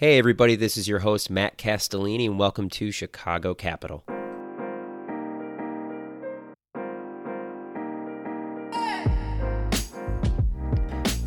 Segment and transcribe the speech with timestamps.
[0.00, 4.02] Hey, everybody, this is your host, Matt Castellini, and welcome to Chicago Capital.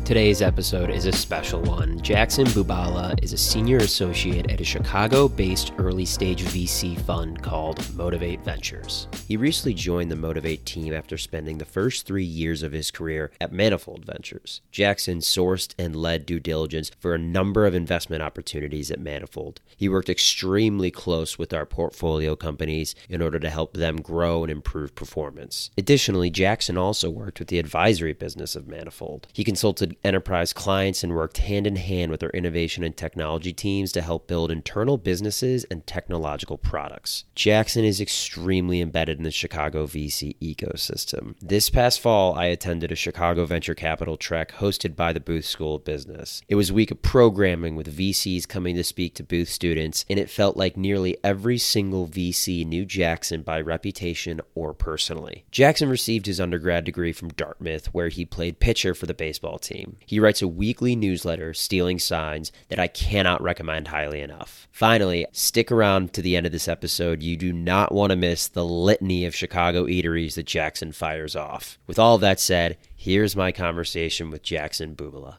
[0.04, 1.98] Today's episode is a special one.
[2.02, 7.82] Jackson Bubala is a senior associate at a Chicago based early stage VC fund called
[7.94, 9.08] Motivate Ventures.
[9.26, 13.32] He recently joined the Motivate team after spending the first three years of his career
[13.40, 14.60] at Manifold Ventures.
[14.70, 19.62] Jackson sourced and led due diligence for a number of investment opportunities at Manifold.
[19.74, 24.52] He worked extremely close with our portfolio companies in order to help them grow and
[24.52, 25.70] improve performance.
[25.78, 29.28] Additionally, Jackson also worked with the advisory business of Manifold.
[29.32, 33.92] He consulted enterprise clients and worked hand in hand with our innovation and technology teams
[33.92, 37.24] to help build internal businesses and technological products.
[37.34, 41.34] Jackson is extremely embedded in the Chicago VC ecosystem.
[41.40, 45.76] This past fall, I attended a Chicago venture capital trek hosted by the Booth School
[45.76, 46.42] of Business.
[46.48, 50.18] It was a week of programming with VCs coming to speak to Booth students, and
[50.18, 55.44] it felt like nearly every single VC knew Jackson by reputation or personally.
[55.50, 59.83] Jackson received his undergrad degree from Dartmouth, where he played pitcher for the baseball team.
[60.06, 64.68] He writes a weekly newsletter, Stealing Signs, that I cannot recommend highly enough.
[64.70, 67.22] Finally, stick around to the end of this episode.
[67.22, 71.78] You do not want to miss the litany of Chicago eateries that Jackson fires off.
[71.86, 75.36] With all that said, here's my conversation with Jackson Bubala.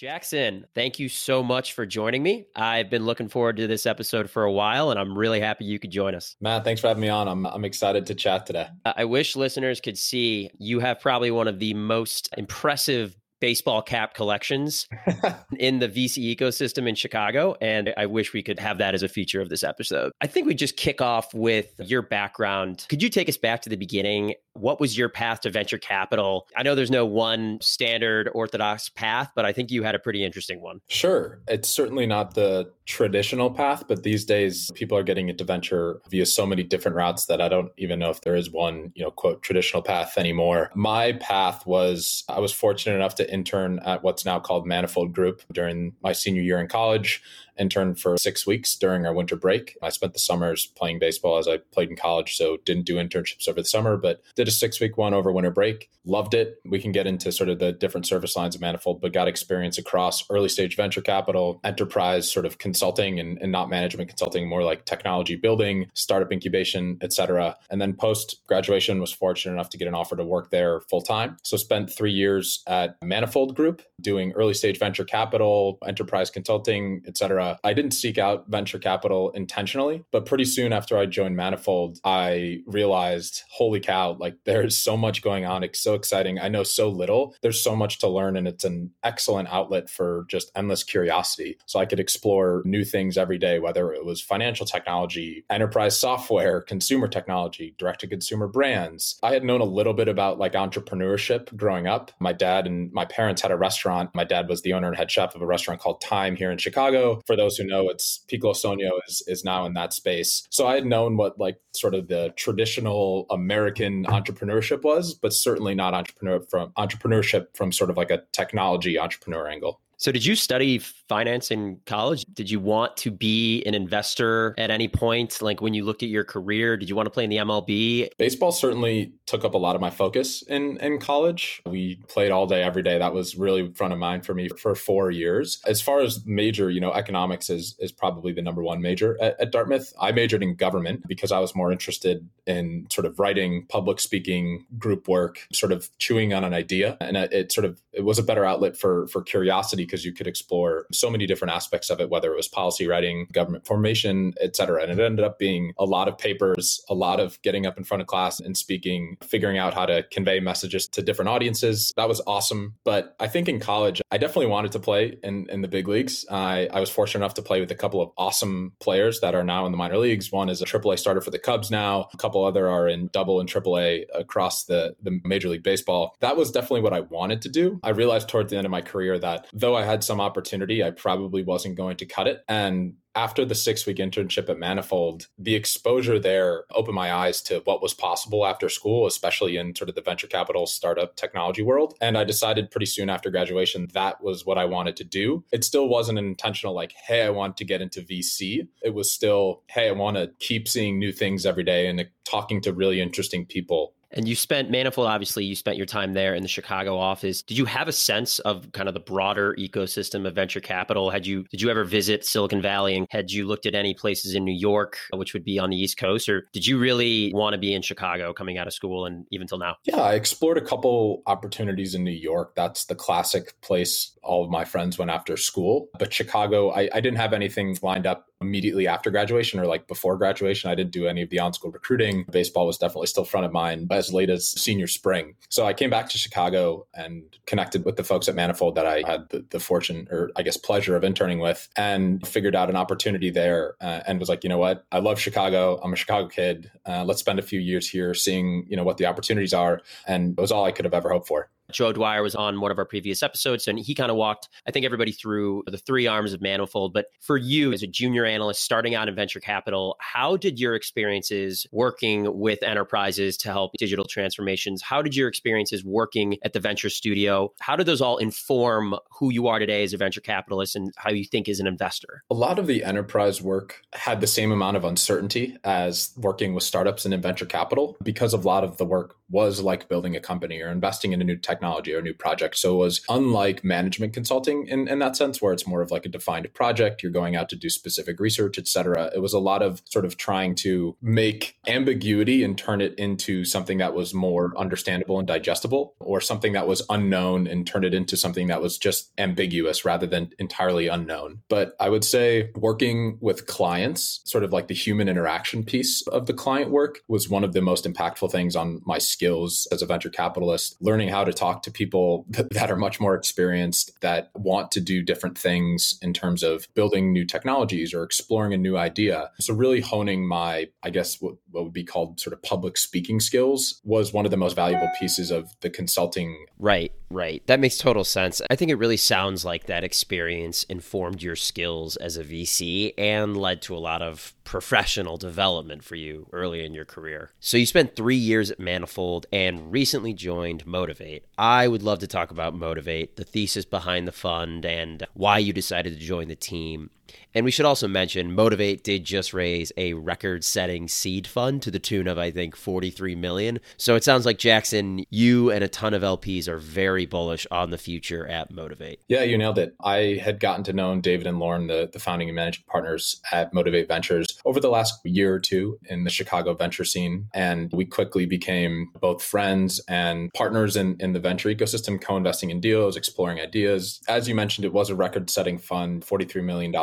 [0.00, 2.46] Jackson, thank you so much for joining me.
[2.56, 5.78] I've been looking forward to this episode for a while, and I'm really happy you
[5.78, 6.36] could join us.
[6.40, 7.28] Matt, thanks for having me on.
[7.28, 8.68] I'm, I'm excited to chat today.
[8.86, 14.14] I wish listeners could see you have probably one of the most impressive baseball cap
[14.14, 14.86] collections
[15.58, 17.56] in the VC ecosystem in Chicago.
[17.60, 20.12] And I wish we could have that as a feature of this episode.
[20.20, 22.86] I think we just kick off with your background.
[22.88, 24.34] Could you take us back to the beginning?
[24.54, 26.46] What was your path to venture capital?
[26.56, 30.24] I know there's no one standard orthodox path, but I think you had a pretty
[30.24, 30.80] interesting one.
[30.88, 31.40] Sure.
[31.48, 36.26] It's certainly not the traditional path, but these days people are getting into venture via
[36.26, 39.10] so many different routes that I don't even know if there is one, you know,
[39.10, 40.70] quote, traditional path anymore.
[40.74, 45.42] My path was I was fortunate enough to intern at what's now called Manifold Group
[45.52, 47.22] during my senior year in college
[47.60, 49.76] interned for six weeks during our winter break.
[49.82, 53.48] I spent the summers playing baseball as I played in college, so didn't do internships
[53.48, 55.90] over the summer, but did a six week one over winter break.
[56.06, 56.60] Loved it.
[56.64, 59.76] We can get into sort of the different service lines of Manifold, but got experience
[59.78, 64.64] across early stage venture capital, enterprise sort of consulting and, and not management consulting, more
[64.64, 67.56] like technology building, startup incubation, et cetera.
[67.70, 71.02] And then post graduation was fortunate enough to get an offer to work there full
[71.02, 71.36] time.
[71.42, 77.18] So spent three years at Manifold Group doing early stage venture capital, enterprise consulting, et
[77.50, 81.98] cetera I didn't seek out venture capital intentionally, but pretty soon after I joined Manifold,
[82.04, 85.62] I realized, holy cow, like there's so much going on.
[85.62, 86.38] It's so exciting.
[86.38, 87.34] I know so little.
[87.42, 91.58] There's so much to learn, and it's an excellent outlet for just endless curiosity.
[91.66, 96.60] So I could explore new things every day, whether it was financial technology, enterprise software,
[96.60, 99.18] consumer technology, direct to consumer brands.
[99.22, 102.12] I had known a little bit about like entrepreneurship growing up.
[102.20, 104.14] My dad and my parents had a restaurant.
[104.14, 106.58] My dad was the owner and head chef of a restaurant called Thyme here in
[106.58, 107.20] Chicago.
[107.26, 110.46] For those who know, it's Piccolo Sogno is is now in that space.
[110.50, 115.74] So I had known what like sort of the traditional American entrepreneurship was, but certainly
[115.74, 119.80] not entrepreneur from entrepreneurship from sort of like a technology entrepreneur angle.
[120.00, 122.24] So, did you study finance in college?
[122.32, 125.42] Did you want to be an investor at any point?
[125.42, 128.08] Like when you looked at your career, did you want to play in the MLB?
[128.16, 131.60] Baseball certainly took up a lot of my focus in, in college.
[131.66, 132.96] We played all day, every day.
[132.96, 135.60] That was really front of mind for me for four years.
[135.66, 139.38] As far as major, you know, economics is, is probably the number one major at,
[139.38, 139.92] at Dartmouth.
[140.00, 144.64] I majored in government because I was more interested in sort of writing, public speaking,
[144.78, 146.96] group work, sort of chewing on an idea.
[147.00, 150.12] And it, it sort of, it was a better outlet for, for curiosity because you
[150.12, 154.32] could explore so many different aspects of it, whether it was policy writing, government formation,
[154.40, 154.82] et cetera.
[154.82, 157.84] And it ended up being a lot of papers, a lot of getting up in
[157.84, 161.92] front of class and speaking, figuring out how to convey messages to different audiences.
[161.96, 162.74] That was awesome.
[162.84, 166.24] But I think in college, I definitely wanted to play in, in the big leagues.
[166.30, 169.44] I, I was fortunate enough to play with a couple of awesome players that are
[169.44, 170.30] now in the minor leagues.
[170.30, 172.08] One is a AAA starter for the Cubs now.
[172.14, 176.16] A couple other are in double and AAA across the, the Major League Baseball.
[176.20, 177.80] That was definitely what I wanted to do.
[177.82, 180.90] I realized towards the end of my career that though I had some opportunity, I
[180.90, 182.44] probably wasn't going to cut it.
[182.48, 187.60] And after the six week internship at Manifold, the exposure there opened my eyes to
[187.64, 191.94] what was possible after school, especially in sort of the venture capital startup technology world.
[192.00, 195.44] And I decided pretty soon after graduation that was what I wanted to do.
[195.52, 198.68] It still wasn't an intentional, like, hey, I want to get into VC.
[198.82, 202.60] It was still, hey, I want to keep seeing new things every day and talking
[202.62, 206.42] to really interesting people And you spent Manifold, obviously, you spent your time there in
[206.42, 207.42] the Chicago office.
[207.42, 211.10] Did you have a sense of kind of the broader ecosystem of venture capital?
[211.10, 214.34] Had you did you ever visit Silicon Valley and had you looked at any places
[214.34, 217.32] in New York, uh, which would be on the East Coast, or did you really
[217.34, 219.76] want to be in Chicago coming out of school and even till now?
[219.84, 222.54] Yeah, I explored a couple opportunities in New York.
[222.56, 225.88] That's the classic place all of my friends went after school.
[225.98, 230.16] But Chicago, I, I didn't have anything lined up immediately after graduation or like before
[230.16, 230.70] graduation.
[230.70, 232.24] I didn't do any of the on school recruiting.
[232.30, 235.34] Baseball was definitely still front of mind as late as senior spring.
[235.48, 239.02] So I came back to Chicago and connected with the folks at Manifold that I
[239.06, 242.76] had the, the fortune or I guess pleasure of interning with and figured out an
[242.76, 244.86] opportunity there uh, and was like, you know what?
[244.90, 245.78] I love Chicago.
[245.82, 246.70] I'm a Chicago kid.
[246.86, 249.82] Uh, let's spend a few years here seeing, you know, what the opportunities are.
[250.06, 251.50] And it was all I could have ever hoped for.
[251.72, 254.70] Joe Dwyer was on one of our previous episodes, and he kind of walked, I
[254.70, 256.92] think, everybody through the three arms of Manifold.
[256.92, 260.74] But for you, as a junior analyst starting out in venture capital, how did your
[260.74, 264.82] experiences working with enterprises to help digital transformations?
[264.82, 267.52] How did your experiences working at the venture studio?
[267.60, 271.10] How did those all inform who you are today as a venture capitalist and how
[271.10, 272.24] you think as an investor?
[272.30, 276.64] A lot of the enterprise work had the same amount of uncertainty as working with
[276.64, 280.20] startups and in venture capital because a lot of the work was like building a
[280.20, 282.56] company or investing in a new technology or a new project.
[282.56, 286.06] So it was unlike management consulting in, in that sense, where it's more of like
[286.06, 287.02] a defined project.
[287.02, 289.10] You're going out to do specific research, et cetera.
[289.14, 293.44] It was a lot of sort of trying to make ambiguity and turn it into
[293.44, 297.92] something that was more understandable and digestible, or something that was unknown and turn it
[297.92, 301.42] into something that was just ambiguous rather than entirely unknown.
[301.48, 306.26] But I would say working with clients, sort of like the human interaction piece of
[306.26, 309.86] the client work, was one of the most impactful things on my skills as a
[309.86, 314.70] venture capitalist, learning how to talk to people that are much more experienced, that want
[314.72, 319.30] to do different things in terms of building new technologies or exploring a new idea.
[319.40, 323.20] So, really honing my, I guess, what, what would be called sort of public speaking
[323.20, 326.46] skills was one of the most valuable pieces of the consulting.
[326.58, 327.46] Right, right.
[327.46, 328.40] That makes total sense.
[328.50, 333.36] I think it really sounds like that experience informed your skills as a VC and
[333.36, 337.30] led to a lot of professional development for you early in your career.
[337.38, 341.24] So you spent three years at Manifold and recently joined Motivate.
[341.38, 345.52] I would love to talk about Motivate, the thesis behind the fund, and why you
[345.52, 346.90] decided to join the team.
[347.34, 351.78] And we should also mention Motivate did just raise a record-setting seed fund to the
[351.78, 353.60] tune of I think 43 million.
[353.76, 357.70] So it sounds like Jackson, you and a ton of LPs are very bullish on
[357.70, 359.00] the future at Motivate.
[359.08, 359.74] Yeah, you nailed it.
[359.82, 363.54] I had gotten to know David and Lauren, the, the founding and managing partners at
[363.54, 367.28] Motivate Ventures, over the last year or two in the Chicago venture scene.
[367.32, 372.60] And we quickly became both friends and partners in, in the venture ecosystem, co-investing in
[372.60, 374.00] deals, exploring ideas.
[374.08, 376.74] As you mentioned, it was a record-setting fund, $43 million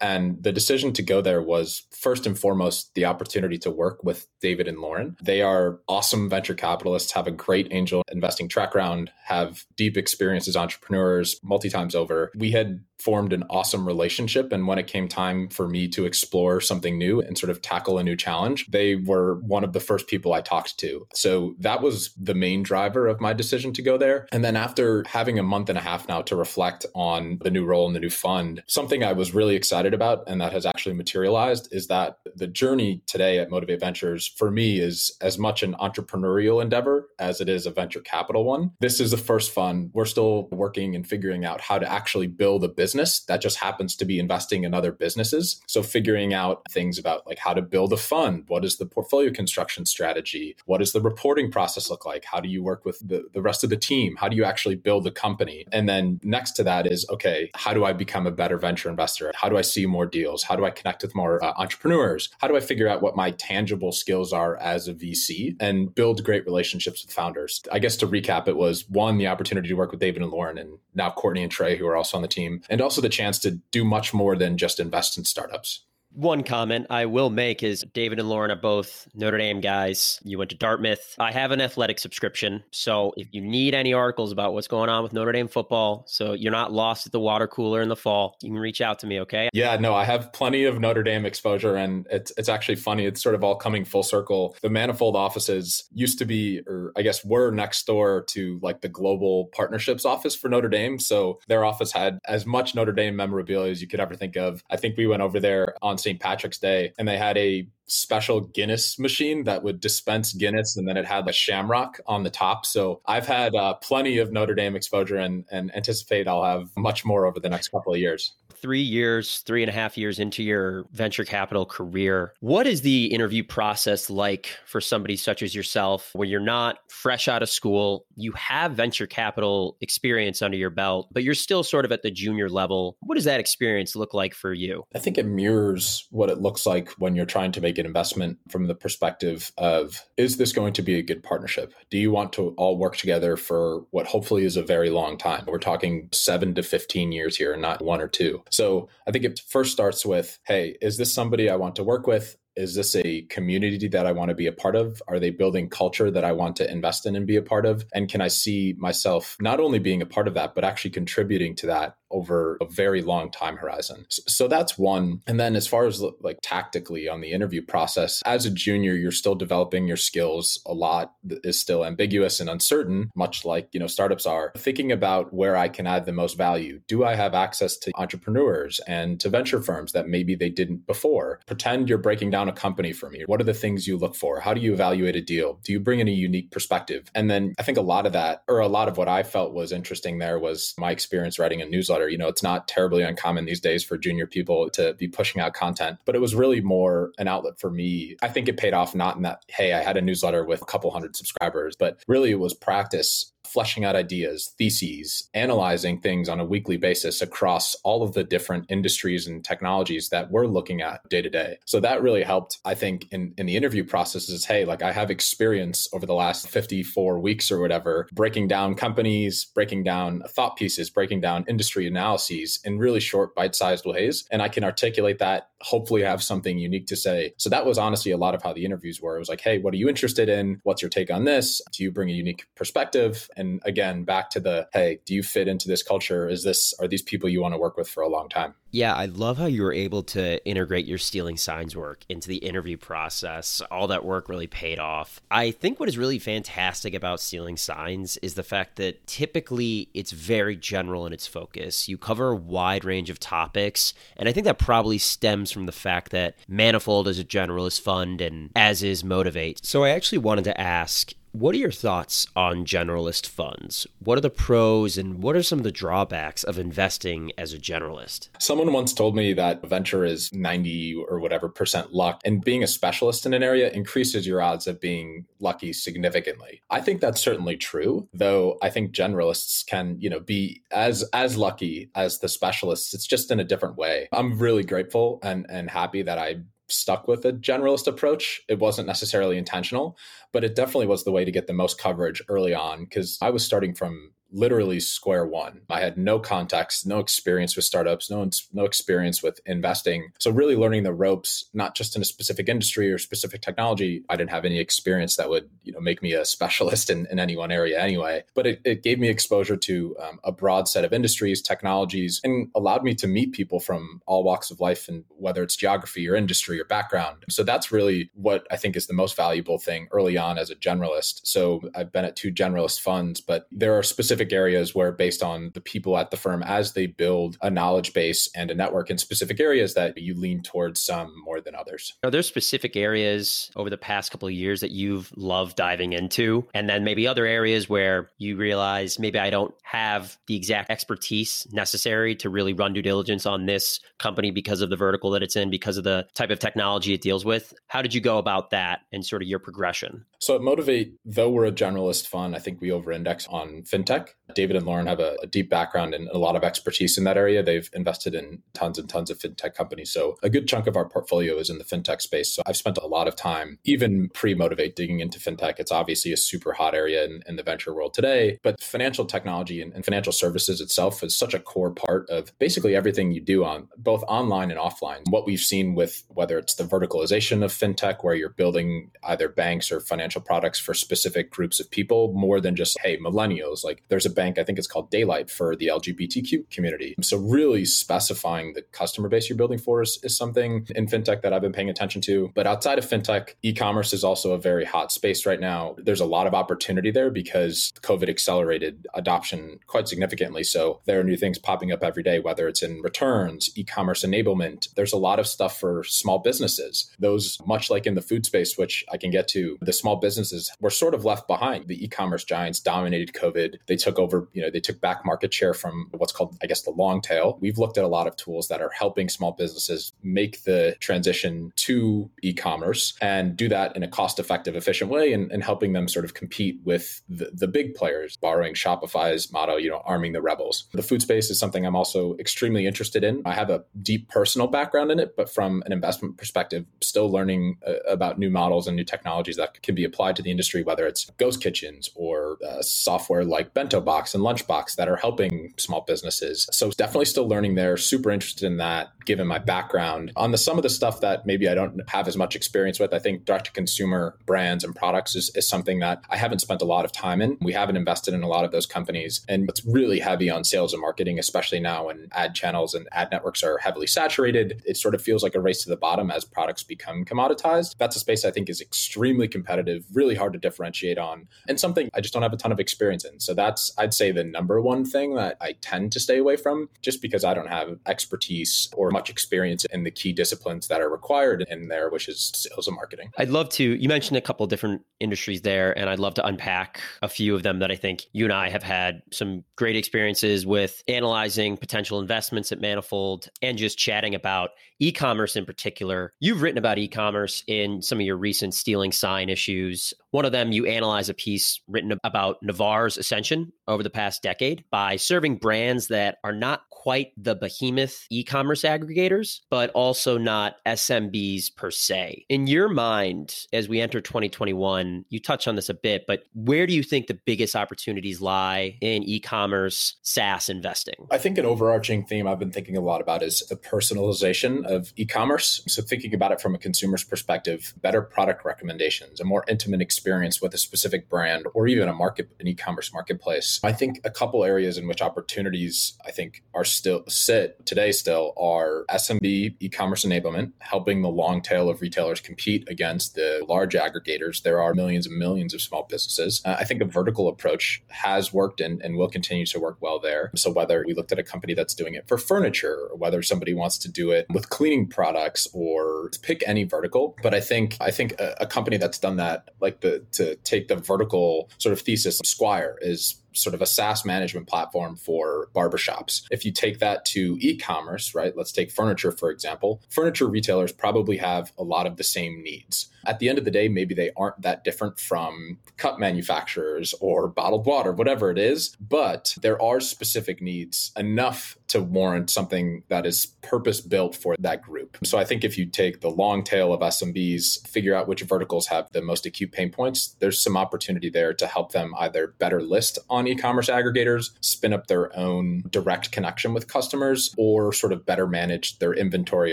[0.00, 4.26] and the decision to go there was first and foremost the opportunity to work with
[4.40, 5.16] David and Lauren.
[5.22, 10.48] They are awesome venture capitalists, have a great angel investing track record, have deep experience
[10.48, 12.30] as entrepreneurs multi times over.
[12.36, 14.52] We had formed an awesome relationship.
[14.52, 17.98] And when it came time for me to explore something new and sort of tackle
[17.98, 21.06] a new challenge, they were one of the first people I talked to.
[21.14, 24.26] So that was the main driver of my decision to go there.
[24.32, 27.64] And then after having a month and a half now to reflect on the new
[27.64, 30.94] role and the new fund, something I was really excited about and that has actually
[30.94, 35.74] materialized is that the journey today at Motivate Ventures for me is as much an
[35.74, 38.72] entrepreneurial endeavor as it is a venture capital one.
[38.80, 39.90] This is the first fund.
[39.92, 43.58] We're still working and figuring out how to actually build a business business that just
[43.58, 45.60] happens to be investing in other businesses.
[45.66, 49.30] So figuring out things about like how to build a fund, what is the portfolio
[49.30, 53.28] construction strategy, what does the reporting process look like, how do you work with the,
[53.34, 56.52] the rest of the team, how do you actually build a company, and then next
[56.52, 59.32] to that is okay, how do I become a better venture investor?
[59.34, 60.42] How do I see more deals?
[60.42, 62.30] How do I connect with more uh, entrepreneurs?
[62.40, 66.24] How do I figure out what my tangible skills are as a VC and build
[66.24, 67.60] great relationships with founders?
[67.70, 70.56] I guess to recap, it was one the opportunity to work with David and Lauren,
[70.56, 73.08] and now Courtney and Trey, who are also on the team, and and also the
[73.08, 75.84] chance to do much more than just invest in startups.
[76.18, 80.18] One comment I will make is David and Lauren are both Notre Dame guys.
[80.24, 81.14] You went to Dartmouth.
[81.16, 82.64] I have an athletic subscription.
[82.72, 86.32] So if you need any articles about what's going on with Notre Dame football, so
[86.32, 89.06] you're not lost at the water cooler in the fall, you can reach out to
[89.06, 89.48] me, okay?
[89.52, 93.06] Yeah, no, I have plenty of Notre Dame exposure and it's it's actually funny.
[93.06, 94.56] It's sort of all coming full circle.
[94.60, 98.88] The Manifold offices used to be or I guess were next door to like the
[98.88, 100.98] global partnerships office for Notre Dame.
[100.98, 104.64] So their office had as much Notre Dame memorabilia as you could ever think of.
[104.68, 106.20] I think we went over there on St.
[106.20, 110.96] Patrick's Day, and they had a special Guinness machine that would dispense Guinness, and then
[110.96, 112.64] it had a shamrock on the top.
[112.64, 117.04] So I've had uh, plenty of Notre Dame exposure, and, and anticipate I'll have much
[117.04, 120.42] more over the next couple of years three years, three and a half years into
[120.42, 126.10] your venture capital career, what is the interview process like for somebody such as yourself
[126.14, 131.08] where you're not fresh out of school, you have venture capital experience under your belt,
[131.12, 132.96] but you're still sort of at the junior level?
[133.00, 134.84] What does that experience look like for you?
[134.94, 138.38] I think it mirrors what it looks like when you're trying to make an investment
[138.48, 141.72] from the perspective of is this going to be a good partnership?
[141.90, 145.44] Do you want to all work together for what hopefully is a very long time?
[145.46, 148.42] We're talking seven to 15 years here, not one or two.
[148.50, 152.06] So I think it first starts with hey, is this somebody I want to work
[152.06, 152.36] with?
[152.58, 155.00] is this a community that I want to be a part of?
[155.06, 157.86] Are they building culture that I want to invest in and be a part of?
[157.94, 161.54] And can I see myself not only being a part of that, but actually contributing
[161.56, 164.06] to that over a very long time horizon.
[164.08, 165.20] So that's one.
[165.26, 169.12] And then as far as like tactically on the interview process, as a junior, you're
[169.12, 170.60] still developing your skills.
[170.66, 174.52] A lot is still ambiguous and uncertain, much like, you know, startups are.
[174.56, 176.80] Thinking about where I can add the most value.
[176.88, 181.40] Do I have access to entrepreneurs and to venture firms that maybe they didn't before?
[181.46, 183.24] Pretend you're breaking down a company for me.
[183.26, 184.40] What are the things you look for?
[184.40, 185.58] How do you evaluate a deal?
[185.64, 187.10] Do you bring in a unique perspective?
[187.14, 189.52] And then I think a lot of that, or a lot of what I felt
[189.52, 192.08] was interesting there was my experience writing a newsletter newsletter.
[192.10, 195.54] You know, it's not terribly uncommon these days for junior people to be pushing out
[195.54, 198.16] content, but it was really more an outlet for me.
[198.22, 200.66] I think it paid off not in that, hey, I had a newsletter with a
[200.66, 206.40] couple hundred subscribers, but really it was practice fleshing out ideas, theses, analyzing things on
[206.40, 211.06] a weekly basis across all of the different industries and technologies that we're looking at
[211.08, 211.58] day to day.
[211.64, 214.92] So that really helped, I think, in, in the interview process is hey, like I
[214.92, 220.56] have experience over the last 54 weeks or whatever, breaking down companies, breaking down thought
[220.56, 224.24] pieces, breaking down industry analyses in really short, bite sized ways.
[224.30, 227.34] And I can articulate that, hopefully have something unique to say.
[227.36, 229.16] So that was honestly a lot of how the interviews were.
[229.16, 230.60] It was like, hey, what are you interested in?
[230.62, 231.60] What's your take on this?
[231.72, 233.28] Do you bring a unique perspective?
[233.36, 236.28] And again, back to the hey, do you fit into this culture?
[236.28, 238.54] Is this are these people you want to work with for a long time?
[238.70, 242.36] Yeah, I love how you were able to integrate your stealing signs work into the
[242.36, 243.62] interview process.
[243.70, 245.22] All that work really paid off.
[245.30, 250.12] I think what is really fantastic about stealing signs is the fact that typically it's
[250.12, 251.88] very general in its focus.
[251.88, 255.72] You cover a wide range of topics, and I think that probably stems from the
[255.72, 259.64] fact that Manifold is a generalist fund and as is Motivate.
[259.64, 263.86] So I actually wanted to ask what are your thoughts on generalist funds?
[263.98, 267.58] What are the pros and what are some of the drawbacks of investing as a
[267.58, 268.28] generalist?
[268.38, 272.66] Someone once told me that venture is 90 or whatever percent luck, and being a
[272.66, 276.62] specialist in an area increases your odds of being lucky significantly.
[276.70, 281.36] I think that's certainly true, though I think generalists can, you know, be as as
[281.36, 282.94] lucky as the specialists.
[282.94, 284.08] It's just in a different way.
[284.12, 288.42] I'm really grateful and and happy that I stuck with a generalist approach.
[288.48, 289.96] It wasn't necessarily intentional,
[290.32, 293.30] but it definitely was the way to get the most coverage early on because I
[293.30, 295.62] was starting from literally square one.
[295.70, 300.10] I had no context, no experience with startups, no no experience with investing.
[300.18, 304.04] So really learning the ropes, not just in a specific industry or specific technology.
[304.08, 307.18] I didn't have any experience that would you know make me a specialist in, in
[307.18, 308.24] any one area anyway.
[308.34, 312.48] But it, it gave me exposure to um, a broad set of industries, technologies, and
[312.54, 316.14] allowed me to meet people from all walks of life, and whether it's geography or
[316.14, 317.24] industry or background.
[317.28, 320.56] So that's really what I think is the most valuable thing early on as a
[320.56, 321.20] generalist.
[321.24, 325.22] So I've been at two generalist funds, but there are specific specific areas where, based
[325.22, 328.90] on the people at the firm, as they build a knowledge base and a network
[328.90, 331.94] in specific areas, that you lean towards some more than others.
[332.02, 336.46] Are there specific areas over the past couple of years that you've loved diving into?
[336.52, 341.46] And then maybe other areas where you realize maybe I don't have the exact expertise
[341.52, 345.36] necessary to really run due diligence on this company because of the vertical that it's
[345.36, 347.54] in, because of the type of technology it deals with?
[347.68, 350.04] How did you go about that and sort of your progression?
[350.18, 354.07] So at Motivate, though we're a generalist fund, I think we over index on fintech
[354.08, 357.04] back David and Lauren have a, a, deep background and a lot of expertise in
[357.04, 357.42] that area.
[357.42, 359.90] They've invested in tons and tons of fintech companies.
[359.90, 362.32] So a good chunk of our portfolio is in the fintech space.
[362.32, 365.54] So I've spent a lot of time, even pre Motivate, digging into fintech.
[365.58, 369.60] It's obviously a super hot area in, in the venture world today, but financial technology
[369.60, 373.44] and, and financial services itself is such a core part of basically everything you do
[373.44, 375.02] on both online and offline.
[375.10, 379.70] What we've seen with whether it's the verticalization of fintech, where you're building either banks
[379.72, 383.64] or financial products for specific groups of people, more than just, hey, millennials.
[383.64, 386.96] Like there's a bank, I think it's called Daylight for the LGBTQ community.
[387.00, 391.32] So, really specifying the customer base you're building for is, is something in fintech that
[391.32, 392.32] I've been paying attention to.
[392.34, 395.76] But outside of fintech, e commerce is also a very hot space right now.
[395.78, 400.42] There's a lot of opportunity there because COVID accelerated adoption quite significantly.
[400.42, 404.04] So, there are new things popping up every day, whether it's in returns, e commerce
[404.04, 404.74] enablement.
[404.74, 406.90] There's a lot of stuff for small businesses.
[406.98, 410.50] Those, much like in the food space, which I can get to, the small businesses
[410.60, 411.68] were sort of left behind.
[411.68, 413.58] The e commerce giants dominated COVID.
[413.68, 416.46] They took over over, you know, they took back market share from what's called, I
[416.46, 417.36] guess, the long tail.
[417.40, 421.52] We've looked at a lot of tools that are helping small businesses make the transition
[421.56, 425.72] to e commerce and do that in a cost effective, efficient way and, and, helping
[425.72, 430.12] them sort of compete with the, the big players, borrowing Shopify's motto, you know, arming
[430.12, 430.68] the rebels.
[430.72, 433.22] The food space is something I'm also extremely interested in.
[433.24, 437.58] I have a deep personal background in it, but from an investment perspective, still learning
[437.66, 440.86] uh, about new models and new technologies that can be applied to the industry, whether
[440.86, 445.82] it's ghost kitchens or uh, software like Bento Box and Lunchbox that are helping small
[445.86, 446.48] businesses.
[446.52, 447.76] So definitely still learning there.
[447.76, 450.12] Super interested in that, given my background.
[450.16, 452.94] On the some of the stuff that maybe I don't have as much experience with,
[452.94, 456.62] I think direct to consumer brands and products is, is something that I haven't spent
[456.62, 457.36] a lot of time in.
[457.40, 460.72] We haven't invested in a lot of those companies, and it's really heavy on sales
[460.72, 464.62] and marketing, especially now when ad channels and ad networks are heavily saturated.
[464.64, 467.76] It sort of feels like a race to the bottom as products become commoditized.
[467.78, 471.90] That's a space I think is extremely competitive, really hard to differentiate on, and something
[471.94, 473.20] I just don't have a ton of experience in.
[473.20, 476.68] So that's, I'd say, the number one thing that I tend to stay away from
[476.82, 480.90] just because I don't have expertise or much experience in the key disciplines that are
[480.90, 483.10] required in there, which is sales and marketing.
[483.16, 486.82] I'd love to, you mentioned a couple different industries there, and I'd love to unpack
[487.00, 490.44] a few of them that I think you and I have had some great experiences
[490.44, 496.12] with analyzing potential investments at Manifold and just chatting about e commerce in particular.
[496.20, 499.94] You've written about e commerce in some of your recent stealing sign issues.
[500.10, 504.64] One of them, you analyze a piece written about Narvar's ascension over the past decade
[504.70, 510.56] by serving brands that are not quite the behemoth e commerce aggregators, but also not
[510.64, 512.24] SMBs per se.
[512.28, 516.66] In your mind, as we enter 2021, you touch on this a bit, but where
[516.66, 520.94] do you think the biggest opportunities lie in e commerce SaaS investing?
[521.10, 524.92] I think an overarching theme I've been thinking a lot about is the personalization of
[524.96, 525.62] e commerce.
[525.66, 530.40] So, thinking about it from a consumer's perspective, better product recommendations, a more intimate experience
[530.40, 533.57] with a specific brand or even a market, an e commerce marketplace.
[533.64, 538.32] I think a couple areas in which opportunities I think are still sit today still
[538.36, 543.74] are SMB e commerce enablement, helping the long tail of retailers compete against the large
[543.74, 544.42] aggregators.
[544.42, 546.42] There are millions and millions of small businesses.
[546.44, 549.98] Uh, I think a vertical approach has worked and, and will continue to work well
[549.98, 550.30] there.
[550.36, 553.54] So, whether we looked at a company that's doing it for furniture, or whether somebody
[553.54, 557.16] wants to do it with cleaning products or pick any vertical.
[557.22, 560.68] But I think I think a, a company that's done that, like the to take
[560.68, 565.48] the vertical sort of thesis, of Squire is sort of a SaaS management platform for
[565.54, 566.22] barbershops.
[566.30, 570.72] If you take that to e commerce, right, let's take furniture, for example, furniture retailers
[570.72, 572.88] probably have a lot of the same needs.
[573.06, 577.28] At the end of the day, maybe they aren't that different from cup manufacturers or
[577.28, 583.06] bottled water, whatever it is, but there are specific needs enough to warrant something that
[583.06, 584.96] is purpose built for that group.
[585.04, 588.66] So I think if you take the long tail of SMBs, figure out which verticals
[588.68, 592.62] have the most acute pain points, there's some opportunity there to help them either better
[592.62, 598.06] list on e-commerce aggregators, spin up their own direct connection with customers, or sort of
[598.06, 599.52] better manage their inventory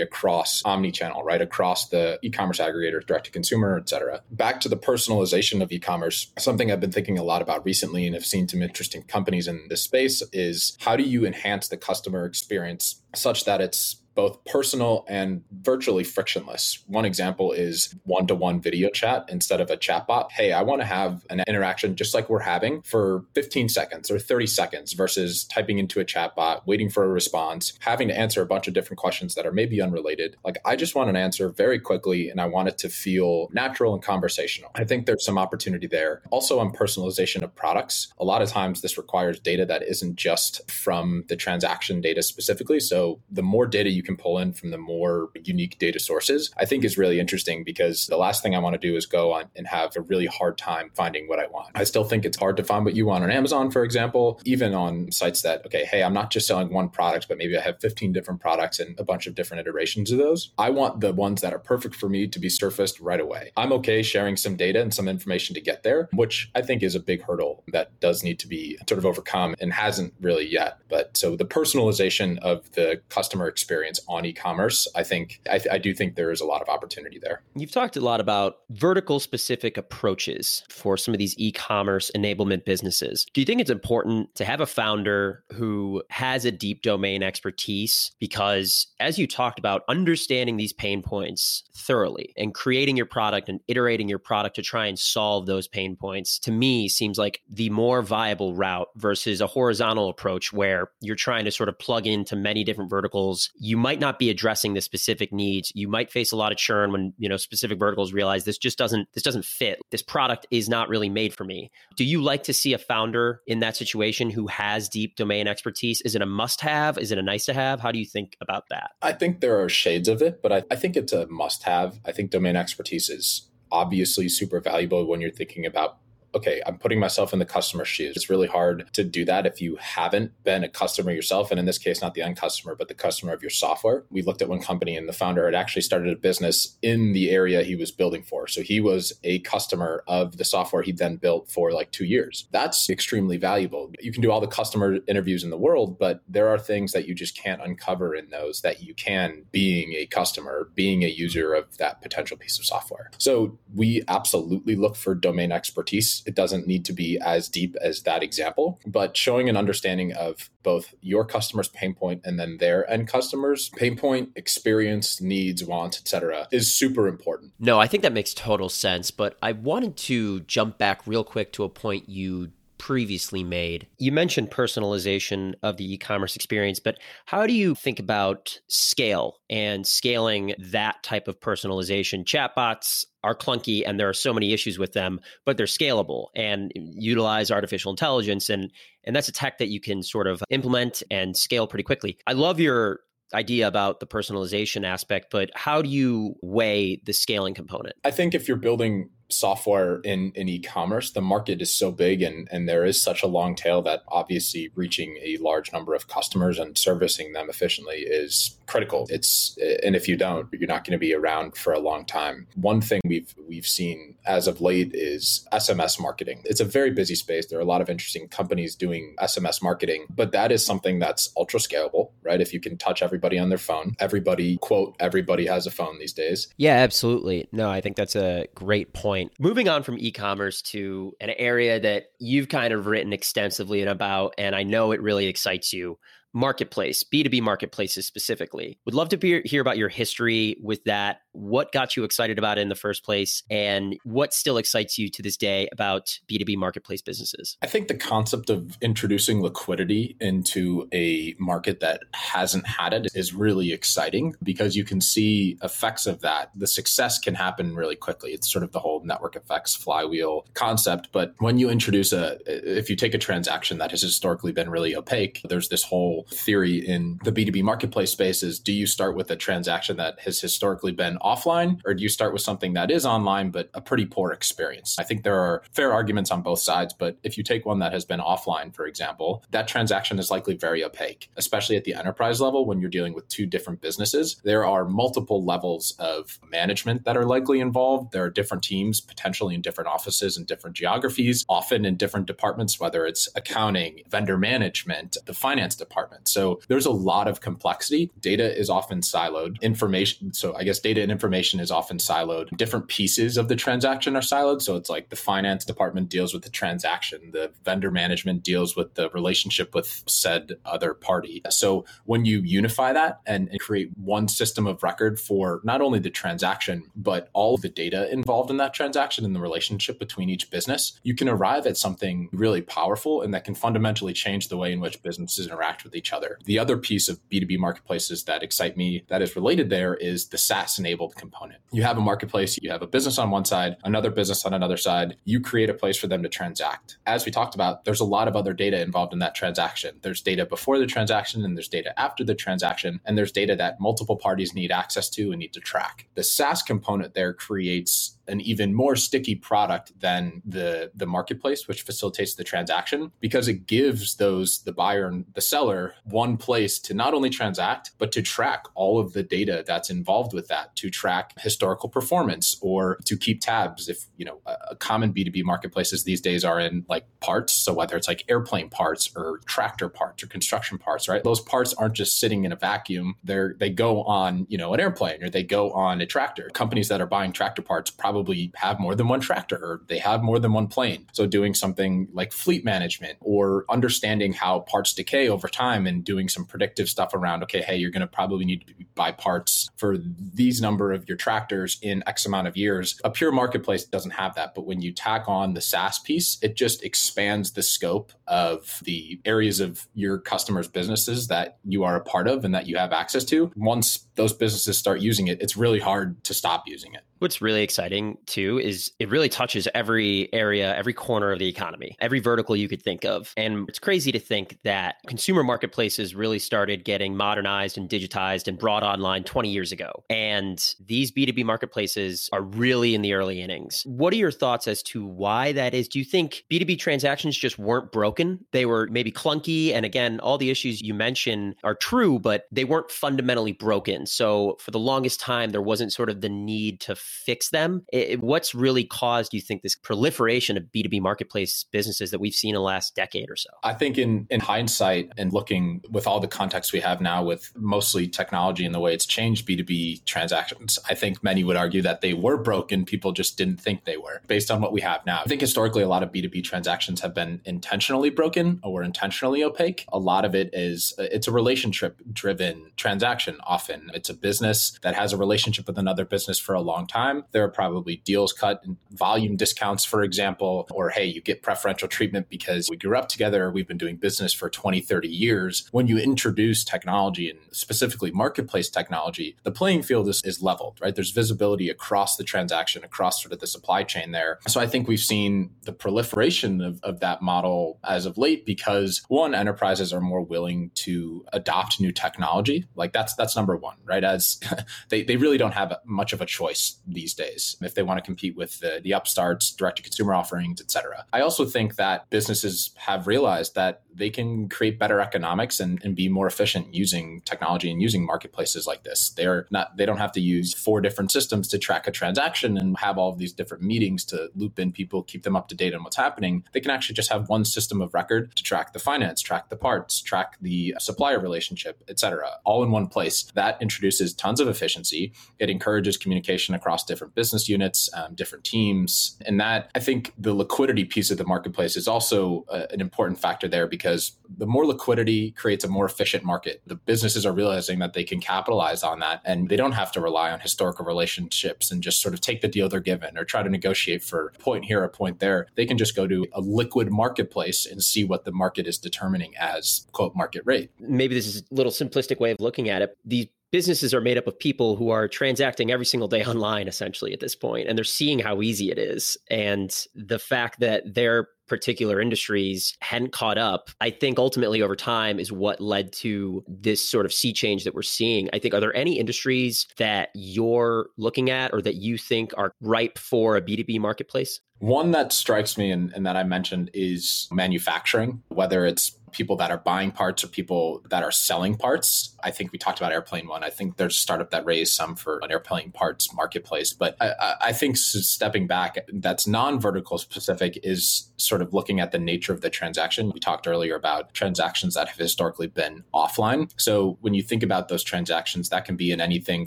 [0.00, 1.42] across omni-channel, right?
[1.42, 4.22] Across the e-commerce aggregators, direct to consumer, et cetera.
[4.30, 8.14] Back to the personalization of e-commerce, something I've been thinking a lot about recently and
[8.14, 12.24] have seen some interesting companies in this space is how do you enhance the customer
[12.24, 16.82] experience such that it's both personal and virtually frictionless.
[16.86, 20.32] One example is one to one video chat instead of a chatbot.
[20.32, 24.18] Hey, I want to have an interaction just like we're having for 15 seconds or
[24.18, 28.46] 30 seconds versus typing into a chatbot, waiting for a response, having to answer a
[28.46, 30.36] bunch of different questions that are maybe unrelated.
[30.44, 33.92] Like, I just want an answer very quickly and I want it to feel natural
[33.92, 34.70] and conversational.
[34.74, 36.22] I think there's some opportunity there.
[36.30, 40.70] Also, on personalization of products, a lot of times this requires data that isn't just
[40.70, 42.80] from the transaction data specifically.
[42.80, 46.64] So, the more data you can pull in from the more unique data sources, I
[46.64, 49.44] think is really interesting because the last thing I want to do is go on
[49.54, 51.70] and have a really hard time finding what I want.
[51.74, 54.74] I still think it's hard to find what you want on Amazon, for example, even
[54.74, 57.80] on sites that, okay, hey, I'm not just selling one product, but maybe I have
[57.80, 60.52] 15 different products and a bunch of different iterations of those.
[60.58, 63.50] I want the ones that are perfect for me to be surfaced right away.
[63.56, 66.94] I'm okay sharing some data and some information to get there, which I think is
[66.94, 70.78] a big hurdle that does need to be sort of overcome and hasn't really yet.
[70.88, 75.94] But so the personalization of the customer experience on e-commerce, I think I, I, do
[75.94, 77.42] think there is a lot of opportunity there.
[77.54, 83.26] You've talked a lot about vertical specific approaches for some of these e-commerce enablement businesses.
[83.32, 88.12] Do you think it's important to have a founder who has a deep domain expertise?
[88.18, 93.60] Because as you talked about, understanding these pain points thoroughly and creating your product and
[93.68, 97.70] iterating your product to try and solve those pain points to me seems like the
[97.70, 102.36] more viable route versus a horizontal approach where you're trying to sort of plug into
[102.36, 103.50] many different verticals.
[103.58, 105.70] You might not be addressing the specific needs.
[105.76, 108.76] You might face a lot of churn when, you know, specific verticals realize this just
[108.76, 109.80] doesn't this doesn't fit.
[109.92, 111.70] This product is not really made for me.
[111.96, 116.00] Do you like to see a founder in that situation who has deep domain expertise?
[116.00, 116.98] Is it a must have?
[116.98, 117.78] Is it a nice to have?
[117.78, 118.90] How do you think about that?
[119.02, 122.00] I think there are shades of it, but I, I think it's a must have.
[122.04, 125.98] I think domain expertise is obviously super valuable when you're thinking about
[126.36, 128.14] okay, I'm putting myself in the customer's shoes.
[128.16, 131.50] It's really hard to do that if you haven't been a customer yourself.
[131.50, 134.04] And in this case, not the end customer, but the customer of your software.
[134.10, 137.30] We looked at one company and the founder had actually started a business in the
[137.30, 138.46] area he was building for.
[138.46, 142.46] So he was a customer of the software he then built for like two years.
[142.52, 143.90] That's extremely valuable.
[144.00, 147.08] You can do all the customer interviews in the world, but there are things that
[147.08, 151.54] you just can't uncover in those that you can being a customer, being a user
[151.54, 153.10] of that potential piece of software.
[153.18, 158.02] So we absolutely look for domain expertise it doesn't need to be as deep as
[158.02, 162.88] that example, but showing an understanding of both your customer's pain point and then their
[162.90, 167.52] end customers pain point, experience, needs, wants, etc., is super important.
[167.58, 169.10] No, I think that makes total sense.
[169.10, 173.86] But I wanted to jump back real quick to a point you previously made.
[173.98, 179.38] You mentioned personalization of the e commerce experience, but how do you think about scale
[179.48, 182.24] and scaling that type of personalization?
[182.24, 186.72] Chatbots are clunky and there are so many issues with them, but they're scalable and
[186.74, 188.48] utilize artificial intelligence.
[188.48, 188.72] And,
[189.04, 192.18] and that's a tech that you can sort of implement and scale pretty quickly.
[192.26, 193.00] I love your
[193.34, 197.96] idea about the personalization aspect, but how do you weigh the scaling component?
[198.04, 202.48] I think if you're building software in, in e-commerce the market is so big and,
[202.52, 206.58] and there is such a long tail that obviously reaching a large number of customers
[206.58, 209.06] and servicing them efficiently is critical.
[209.10, 212.46] It's and if you don't you're not going to be around for a long time.
[212.54, 216.42] One thing we've we've seen as of late is sms marketing.
[216.44, 217.46] It's a very busy space.
[217.46, 221.32] There are a lot of interesting companies doing sms marketing but that is something that's
[221.36, 222.40] ultra scalable right?
[222.40, 226.12] If you can touch everybody on their phone everybody quote everybody has a phone these
[226.12, 226.48] days.
[226.56, 227.48] Yeah absolutely.
[227.52, 229.32] No i think that's a great point.
[229.38, 234.34] Moving on from e commerce to an area that you've kind of written extensively about,
[234.38, 235.98] and I know it really excites you
[236.36, 238.78] marketplace, B2B marketplaces specifically.
[238.84, 241.22] Would love to hear about your history with that.
[241.32, 245.10] What got you excited about it in the first place, and what still excites you
[245.10, 247.56] to this day about B2B marketplace businesses?
[247.62, 253.34] I think the concept of introducing liquidity into a market that hasn't had it is
[253.34, 256.50] really exciting because you can see effects of that.
[256.54, 258.32] The success can happen really quickly.
[258.32, 261.08] It's sort of the whole network effects flywheel concept.
[261.12, 264.94] But when you introduce a, if you take a transaction that has historically been really
[264.96, 269.30] opaque, there's this whole theory in the B2B marketplace space is do you start with
[269.30, 273.06] a transaction that has historically been offline or do you start with something that is
[273.06, 274.96] online but a pretty poor experience?
[274.98, 277.92] I think there are fair arguments on both sides, but if you take one that
[277.92, 282.40] has been offline, for example, that transaction is likely very opaque, especially at the enterprise
[282.40, 284.36] level when you're dealing with two different businesses.
[284.44, 288.12] There are multiple levels of management that are likely involved.
[288.12, 292.80] There are different teams, potentially in different offices and different geographies, often in different departments,
[292.80, 298.10] whether it's accounting, vendor management, the finance department So there's a lot of complexity.
[298.20, 299.60] Data is often siloed.
[299.62, 302.56] Information, so I guess data and information is often siloed.
[302.56, 304.62] Different pieces of the transaction are siloed.
[304.62, 308.94] So it's like the finance department deals with the transaction, the vendor management deals with
[308.94, 311.42] the relationship with said other party.
[311.50, 315.98] So when you unify that and, and create one system of record for not only
[315.98, 320.30] the transaction, but all of the data involved in that transaction and the relationship between
[320.30, 324.56] each business, you can arrive at something really powerful and that can fundamentally change the
[324.56, 326.38] way in which businesses interact with each other.
[326.44, 330.38] The other piece of B2B marketplaces that excite me that is related there is the
[330.38, 331.60] SaaS enabled component.
[331.72, 334.76] You have a marketplace, you have a business on one side, another business on another
[334.76, 335.16] side.
[335.24, 336.98] You create a place for them to transact.
[337.06, 339.98] As we talked about, there's a lot of other data involved in that transaction.
[340.02, 343.80] There's data before the transaction, and there's data after the transaction, and there's data that
[343.80, 346.08] multiple parties need access to and need to track.
[346.14, 351.82] The SaaS component there creates an even more sticky product than the the marketplace which
[351.82, 356.94] facilitates the transaction because it gives those the buyer and the seller one place to
[356.94, 360.90] not only transact but to track all of the data that's involved with that to
[360.90, 366.04] track historical performance or to keep tabs if you know a, a common b2b marketplaces
[366.04, 367.52] these days are in like parts.
[367.52, 371.22] So whether it's like airplane parts or tractor parts or construction parts right?
[371.22, 373.16] Those parts aren't just sitting in a vacuum.
[373.24, 376.48] They're they go on you know an airplane or they go on a tractor.
[376.52, 379.98] Companies that are buying tractor parts probably probably have more than one tractor or they
[379.98, 381.06] have more than one plane.
[381.12, 386.30] So doing something like fleet management or understanding how parts decay over time and doing
[386.30, 389.98] some predictive stuff around, okay, hey, you're going to probably need to buy parts for
[389.98, 392.98] these number of your tractors in X amount of years.
[393.04, 394.54] A pure marketplace doesn't have that.
[394.54, 399.20] But when you tack on the SaaS piece, it just expands the scope of the
[399.26, 402.94] areas of your customers' businesses that you are a part of and that you have
[402.94, 403.52] access to.
[403.56, 407.02] Once those businesses start using it, it's really hard to stop using it.
[407.18, 411.96] What's really exciting too is it really touches every area, every corner of the economy,
[411.98, 413.32] every vertical you could think of.
[413.38, 418.58] And it's crazy to think that consumer marketplaces really started getting modernized and digitized and
[418.58, 420.04] brought online 20 years ago.
[420.10, 423.82] And these B2B marketplaces are really in the early innings.
[423.86, 425.88] What are your thoughts as to why that is?
[425.88, 428.44] Do you think B2B transactions just weren't broken?
[428.52, 429.72] They were maybe clunky.
[429.72, 434.05] And again, all the issues you mentioned are true, but they weren't fundamentally broken.
[434.06, 437.84] So for the longest time, there wasn't sort of the need to fix them.
[437.92, 442.50] It, what's really caused, you think, this proliferation of B2B marketplace businesses that we've seen
[442.50, 443.50] in the last decade or so?
[443.62, 447.52] I think in, in hindsight and looking with all the context we have now with
[447.56, 452.00] mostly technology and the way it's changed B2B transactions, I think many would argue that
[452.00, 452.84] they were broken.
[452.84, 455.20] People just didn't think they were based on what we have now.
[455.24, 459.84] I think historically, a lot of B2B transactions have been intentionally broken or intentionally opaque.
[459.92, 463.90] A lot of it is, it's a relationship driven transaction often.
[463.96, 467.24] It's a business that has a relationship with another business for a long time.
[467.32, 471.88] There are probably deals cut and volume discounts, for example, or hey, you get preferential
[471.88, 475.68] treatment because we grew up together, we've been doing business for 20, 30 years.
[475.72, 480.94] When you introduce technology and specifically marketplace technology, the playing field is, is leveled, right?
[480.94, 484.38] There's visibility across the transaction, across sort of the supply chain there.
[484.46, 489.02] So I think we've seen the proliferation of, of that model as of late because
[489.08, 492.66] one, enterprises are more willing to adopt new technology.
[492.74, 494.04] Like that's that's number one, right?
[494.04, 494.40] As
[494.88, 498.04] they, they really don't have much of a choice these days if they want to
[498.04, 501.04] compete with the, the upstarts, direct to consumer offerings, et cetera.
[501.12, 505.96] I also think that businesses have realized that they can create better economics and, and
[505.96, 509.10] be more efficient using technology and using marketplaces like this.
[509.10, 512.76] They're not they don't have to use four different systems to track a transaction and
[512.78, 515.74] have all of these different meetings to loop in people, keep them up to date
[515.74, 516.44] on what's happening.
[516.52, 519.56] They can actually just have one system of record to track the finance, track the
[519.56, 523.24] parts, track the supplier relationship, et cetera, all in one place.
[523.34, 525.12] That introduces tons of efficiency.
[525.38, 529.18] It encourages communication across different business units, um, different teams.
[529.26, 533.20] And that, I think the liquidity piece of the marketplace is also uh, an important
[533.20, 536.62] factor there because the more liquidity creates a more efficient market.
[536.66, 540.00] The businesses are realizing that they can capitalize on that and they don't have to
[540.00, 543.42] rely on historical relationships and just sort of take the deal they're given or try
[543.42, 545.48] to negotiate for a point here, a point there.
[545.54, 549.36] They can just go to a liquid marketplace and see what the market is determining
[549.36, 550.70] as quote market rate.
[550.80, 552.96] Maybe this is a little simplistic way of looking at it.
[553.04, 557.12] These businesses are made up of people who are transacting every single day online essentially
[557.12, 559.16] at this point and they're seeing how easy it is.
[559.30, 565.20] And the fact that their particular industries hadn't caught up i think ultimately over time
[565.20, 568.28] is what led to this sort of sea change that we're seeing.
[568.32, 572.52] I think are there any industries that you're looking at or that you think are
[572.60, 574.40] ripe for a b2b marketplace?
[574.58, 579.50] One that strikes me and, and that i mentioned is manufacturing whether it's people that
[579.50, 582.14] are buying parts or people that are selling parts.
[582.22, 583.42] I think we talked about Airplane One.
[583.42, 586.72] I think there's a startup that raised some for an airplane parts marketplace.
[586.72, 591.92] But I, I think stepping back, that's non vertical specific is sort of looking at
[591.92, 593.10] the nature of the transaction.
[593.12, 596.50] We talked earlier about transactions that have historically been offline.
[596.58, 599.46] So when you think about those transactions, that can be in anything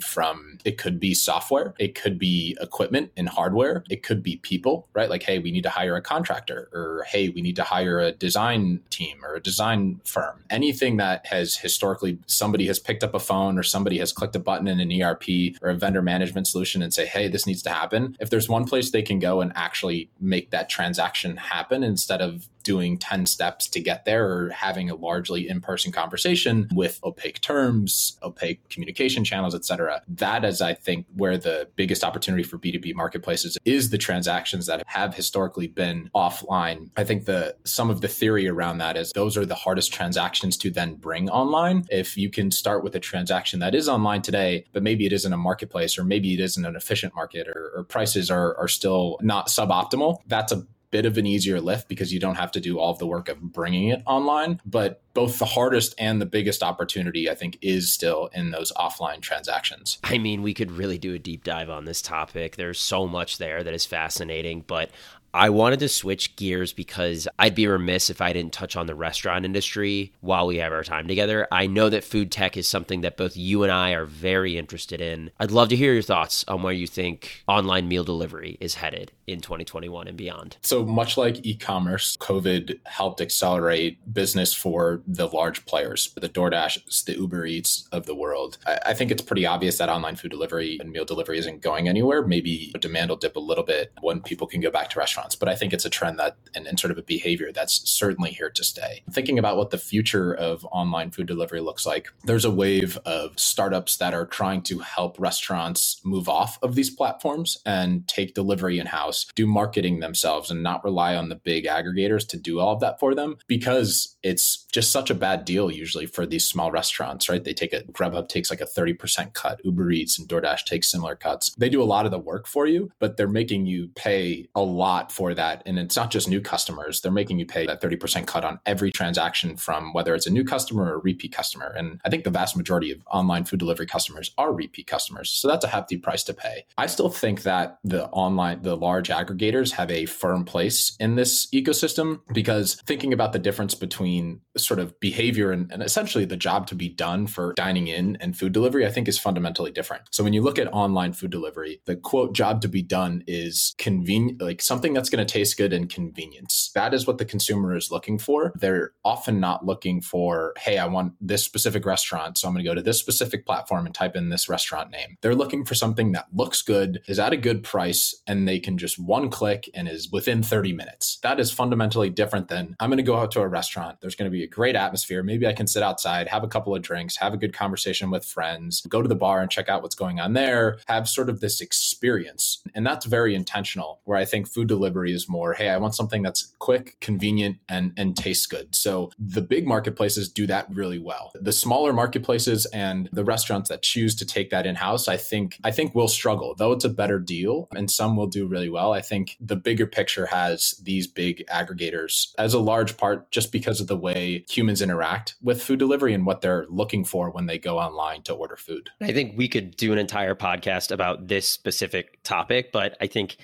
[0.00, 4.88] from it could be software, it could be equipment and hardware, it could be people,
[4.94, 5.08] right?
[5.08, 8.12] Like, hey, we need to hire a contractor, or hey, we need to hire a
[8.12, 10.42] design team or a design design firm.
[10.48, 14.38] Anything that has historically somebody has picked up a phone or somebody has clicked a
[14.38, 17.70] button in an ERP or a vendor management solution and say, hey, this needs to
[17.70, 18.16] happen.
[18.20, 22.48] If there's one place they can go and actually make that transaction happen instead of
[22.62, 28.18] doing 10 steps to get there or having a largely in-person conversation with opaque terms
[28.22, 32.94] opaque communication channels et cetera that is i think where the biggest opportunity for b2b
[32.94, 38.08] marketplaces is the transactions that have historically been offline i think the some of the
[38.08, 42.30] theory around that is those are the hardest transactions to then bring online if you
[42.30, 45.98] can start with a transaction that is online today but maybe it isn't a marketplace
[45.98, 50.18] or maybe it isn't an efficient market or, or prices are, are still not suboptimal
[50.26, 52.98] that's a bit of an easier lift because you don't have to do all of
[52.98, 54.60] the work of bringing it online.
[54.66, 59.20] But both the hardest and the biggest opportunity, I think, is still in those offline
[59.20, 59.98] transactions.
[60.04, 62.56] I mean, we could really do a deep dive on this topic.
[62.56, 64.90] There's so much there that is fascinating, but
[65.32, 68.94] I wanted to switch gears because I'd be remiss if I didn't touch on the
[68.94, 71.46] restaurant industry while we have our time together.
[71.52, 75.00] I know that food tech is something that both you and I are very interested
[75.00, 75.30] in.
[75.38, 79.12] I'd love to hear your thoughts on where you think online meal delivery is headed
[79.30, 80.56] in 2021 and beyond.
[80.62, 87.04] So, much like e commerce, COVID helped accelerate business for the large players, the DoorDash,
[87.04, 88.58] the Uber Eats of the world.
[88.66, 92.26] I, think it's pretty obvious that online food delivery and meal delivery isn't going anywhere.
[92.26, 95.48] Maybe demand will dip a little bit when people can go back to restaurants, but
[95.48, 98.50] I think it's a trend that and, and sort of a behavior that's certainly here
[98.50, 99.02] to stay.
[99.10, 103.38] Thinking about what the future of online food delivery looks like, there's a wave of
[103.38, 108.78] startups that are trying to help restaurants move off of these platforms and take delivery
[108.78, 112.74] in house, do marketing themselves, and not rely on the big aggregators to do all
[112.74, 116.70] of that for them because it's just such a bad deal usually for these small
[116.70, 117.42] restaurants, right?
[117.44, 121.16] They take a Grubhub takes like a 30% cut, Uber Eats and DoorDash take similar
[121.16, 121.54] cuts.
[121.56, 124.62] They do a lot of the work for you, but they're making you pay a
[124.62, 125.62] lot for that.
[125.66, 128.90] And it's not just new customers, they're making you pay that 30% cut on every
[128.90, 131.72] transaction from whether it's a new customer or a repeat customer.
[131.76, 135.30] And I think the vast majority of online food delivery customers are repeat customers.
[135.30, 136.64] So that's a hefty price to pay.
[136.78, 141.46] I still think that the online, the large aggregators have a firm place in this
[141.46, 146.66] ecosystem because thinking about the difference between sort of behavior and, and essentially the job
[146.66, 150.02] to be done for dining in and food delivery, I think is fundamentally different.
[150.10, 153.74] So when you look at online food delivery, the quote job to be done is
[153.78, 156.70] convenient, like something that's going to taste good and convenience.
[156.74, 158.52] That is what the consumer is looking for.
[158.56, 162.36] They're often not looking for, hey, I want this specific restaurant.
[162.36, 165.16] So I'm going to go to this specific platform and type in this restaurant name.
[165.22, 168.76] They're looking for something that looks good, is at a good price, and they can
[168.76, 171.18] just one click and is within 30 minutes.
[171.22, 174.00] That is fundamentally different than I'm going to go out to a restaurant.
[174.00, 175.22] There's going to be a great atmosphere.
[175.22, 178.24] Maybe I can sit outside, have a couple of drinks, have a good conversation with
[178.24, 181.40] friends, go to the bar and check out what's going on there, have sort of
[181.40, 182.62] this experience.
[182.74, 186.22] And that's very intentional, where I think food delivery is more, hey, I want something
[186.22, 188.74] that's quick, convenient, and, and tastes good.
[188.74, 191.32] So the big marketplaces do that really well.
[191.34, 195.70] The smaller marketplaces and the restaurants that choose to take that in-house, I think I
[195.70, 198.92] think will struggle, though it's a better deal and some will do really well.
[198.92, 203.80] I think the bigger picture has these big aggregators as a large part just because
[203.80, 207.58] of the way humans interact with food delivery and what they're looking for when they
[207.58, 208.90] go online to order food.
[209.00, 213.36] I think we could do an entire podcast about this specific topic, but I think